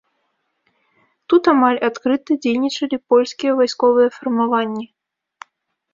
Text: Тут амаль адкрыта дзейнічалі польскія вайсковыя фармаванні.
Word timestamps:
Тут 1.33 1.43
амаль 1.53 1.77
адкрыта 1.89 2.31
дзейнічалі 2.45 2.97
польскія 3.15 3.51
вайсковыя 3.61 4.09
фармаванні. 4.19 4.85